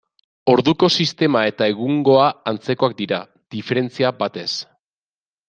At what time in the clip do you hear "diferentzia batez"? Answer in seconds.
3.59-4.49